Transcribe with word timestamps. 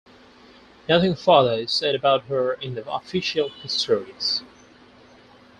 Nothing 0.89 1.13
further 1.13 1.53
is 1.59 1.71
said 1.71 1.93
about 1.93 2.23
her 2.23 2.53
in 2.53 2.73
the 2.73 2.89
official 2.91 3.49
histories. 3.49 4.41